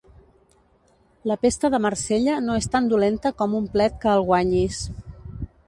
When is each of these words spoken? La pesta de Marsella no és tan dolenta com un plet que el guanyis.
La 1.31 1.37
pesta 1.43 1.69
de 1.73 1.81
Marsella 1.83 2.39
no 2.47 2.57
és 2.63 2.69
tan 2.77 2.89
dolenta 2.95 3.35
com 3.43 3.55
un 3.61 3.71
plet 3.77 4.03
que 4.07 4.13
el 4.17 4.27
guanyis. 4.31 4.83